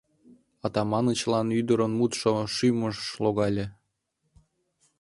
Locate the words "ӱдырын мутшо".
1.59-2.33